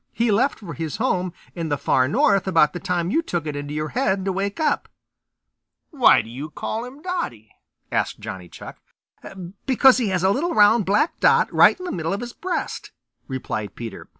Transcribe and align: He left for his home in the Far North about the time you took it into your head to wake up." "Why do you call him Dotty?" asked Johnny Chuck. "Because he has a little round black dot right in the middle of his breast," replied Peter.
He 0.13 0.31
left 0.31 0.57
for 0.57 0.73
his 0.73 0.95
home 0.97 1.31
in 1.53 1.69
the 1.69 1.77
Far 1.77 2.07
North 2.07 2.47
about 2.47 2.73
the 2.73 2.79
time 2.79 3.11
you 3.11 3.21
took 3.21 3.45
it 3.45 3.55
into 3.55 3.71
your 3.75 3.89
head 3.89 4.25
to 4.25 4.33
wake 4.33 4.59
up." 4.59 4.89
"Why 5.91 6.23
do 6.23 6.29
you 6.31 6.49
call 6.49 6.85
him 6.85 7.03
Dotty?" 7.03 7.51
asked 7.91 8.19
Johnny 8.19 8.49
Chuck. 8.49 8.79
"Because 9.67 9.99
he 9.99 10.07
has 10.07 10.23
a 10.23 10.31
little 10.31 10.55
round 10.55 10.87
black 10.87 11.19
dot 11.19 11.53
right 11.53 11.77
in 11.77 11.85
the 11.85 11.91
middle 11.91 12.13
of 12.13 12.21
his 12.21 12.33
breast," 12.33 12.89
replied 13.27 13.75
Peter. 13.75 14.09